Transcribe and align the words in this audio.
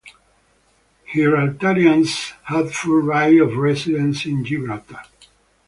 Gibraltarians 1.13 2.31
have 2.45 2.73
full 2.73 3.01
right 3.03 3.39
of 3.39 3.55
residence 3.57 4.25
in 4.25 4.43
Gibraltar. 4.43 4.99